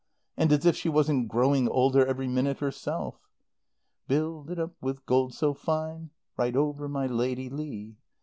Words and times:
And 0.35 0.51
as 0.51 0.65
if 0.65 0.75
she 0.75 0.89
wasn't 0.89 1.27
growing 1.27 1.67
older 1.69 2.03
every 2.03 2.27
minute 2.27 2.57
herself! 2.57 3.29
"'Build 4.07 4.49
it 4.49 4.57
up 4.57 4.73
with 4.81 5.05
gold 5.05 5.35
so 5.35 5.53
fine 5.53 6.09
(Ride 6.37 6.55
over 6.55 6.89
my 6.89 7.05
Lady 7.05 7.51
Leigh!) 7.51 7.97